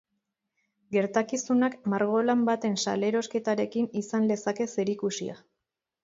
Gertakizunak 0.95 1.75
margolan 1.93 2.41
baten 2.47 2.77
salerosketarekin 2.85 3.89
izan 4.01 4.25
lezake 4.31 4.67
zerikusia. 4.77 5.37